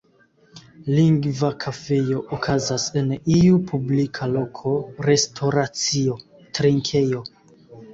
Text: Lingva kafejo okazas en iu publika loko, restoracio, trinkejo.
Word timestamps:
Lingva 0.95 1.51
kafejo 1.65 2.17
okazas 2.39 2.87
en 3.03 3.13
iu 3.37 3.63
publika 3.71 4.33
loko, 4.35 4.77
restoracio, 5.13 6.23
trinkejo. 6.59 7.29